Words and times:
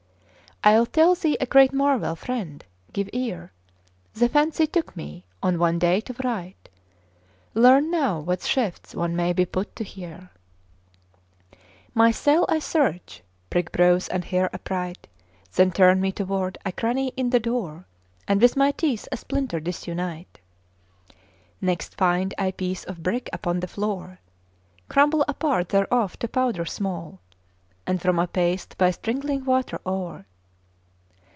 I'll 0.63 0.85
tell 0.85 1.15
thee 1.15 1.37
a 1.41 1.47
great 1.47 1.73
marvel! 1.73 2.15
Friend, 2.15 2.63
give 2.93 3.09
ear! 3.13 3.51
''The 4.13 4.29
fancy 4.29 4.67
took 4.67 4.95
me 4.95 5.25
on 5.41 5.57
one 5.57 5.79
day 5.79 6.01
to 6.01 6.15
write: 6.23 6.69
Learn 7.55 7.89
now 7.89 8.19
what 8.19 8.43
shifts 8.43 8.93
one 8.93 9.15
may 9.15 9.33
be 9.33 9.43
put 9.43 9.75
to 9.77 9.83
here. 9.83 10.29
My 11.95 12.11
cell 12.11 12.45
I 12.47 12.59
search, 12.59 13.23
prick 13.49 13.71
brows 13.71 14.07
and 14.07 14.23
hair 14.23 14.51
upright, 14.53 15.07
Then 15.51 15.71
turn 15.71 15.99
me 15.99 16.11
toward 16.11 16.59
a 16.63 16.71
cranny 16.71 17.07
in 17.17 17.31
the 17.31 17.39
door, 17.39 17.87
''And 18.27 18.39
with 18.39 18.55
my 18.55 18.69
teeth 18.69 19.07
a 19.11 19.17
splinter 19.17 19.59
disunite; 19.59 20.41
Next 21.59 21.97
find 21.97 22.35
a 22.37 22.51
piece 22.51 22.83
of 22.83 23.01
brick 23.01 23.31
upon 23.33 23.61
the 23.61 23.67
floor, 23.67 24.19
Crumble 24.89 25.25
a 25.27 25.33
part 25.33 25.69
thereof 25.69 26.19
to 26.19 26.27
powder 26.27 26.65
small, 26.65 27.19
And 27.87 27.99
form 27.99 28.19
a 28.19 28.27
paste 28.27 28.77
by 28.77 28.91
sprinkling 28.91 29.43
water 29.43 29.81
o'er. 29.87 30.27